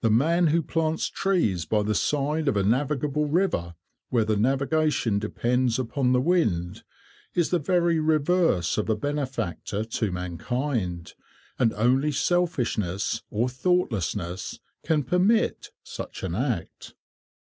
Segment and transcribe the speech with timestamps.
[0.00, 3.74] The man who plants trees by the side of a navigable river,
[4.08, 6.84] where the navigation depends upon the wind,
[7.34, 11.12] is the very reverse of a benefactor to mankind,
[11.58, 16.94] and only selfishness or thoughtlessness can permit such an act.